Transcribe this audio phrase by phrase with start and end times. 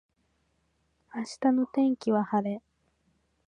[1.13, 2.63] 明日の天気は晴れ。